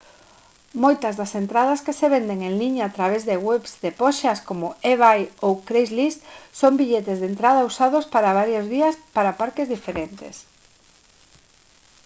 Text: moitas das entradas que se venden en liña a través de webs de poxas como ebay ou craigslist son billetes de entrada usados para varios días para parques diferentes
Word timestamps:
moitas 0.83 1.13
das 1.19 1.31
entradas 1.41 1.83
que 1.85 1.97
se 1.99 2.07
venden 2.15 2.39
en 2.49 2.53
liña 2.61 2.83
a 2.85 2.93
través 2.97 3.21
de 3.29 3.41
webs 3.47 3.73
de 3.83 3.91
poxas 4.01 4.39
como 4.47 4.67
ebay 4.93 5.21
ou 5.45 5.51
craigslist 5.67 6.19
son 6.59 6.73
billetes 6.81 7.17
de 7.19 7.27
entrada 7.31 7.69
usados 7.71 8.05
para 8.13 8.37
varios 8.41 8.65
días 8.75 8.95
para 9.15 9.37
parques 9.41 9.71
diferentes 9.75 10.35